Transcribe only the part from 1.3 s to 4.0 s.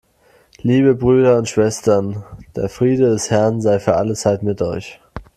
und Schwestern, der Friede des Herrn sei für